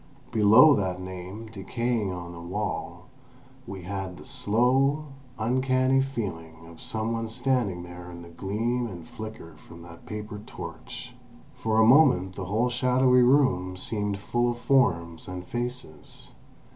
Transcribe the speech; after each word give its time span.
Below 0.31 0.73
that 0.77 0.99
name, 0.99 1.45
decaying 1.51 2.11
on 2.11 2.33
the 2.33 2.41
wall, 2.41 3.05
we 3.67 3.83
had 3.83 4.17
the 4.17 4.25
slow, 4.25 5.09
uncanny 5.37 6.01
feeling 6.01 6.65
of 6.65 6.81
some 6.81 7.11
one 7.13 7.27
standing 7.27 7.83
there 7.83 8.09
in 8.09 8.23
the 8.23 8.29
gleam 8.29 8.87
and 8.87 9.07
flicker 9.07 9.55
from 9.57 9.83
that 9.83 10.07
paper 10.07 10.41
torch. 10.47 11.13
For 11.53 11.77
a 11.77 11.85
moment 11.85 12.33
the 12.33 12.45
whole 12.45 12.69
shadowy 12.71 13.21
room 13.21 13.77
seemed 13.77 14.17
full 14.17 14.49
of 14.49 14.57
forms 14.57 15.27
and 15.27 15.45
faces. 15.45 16.33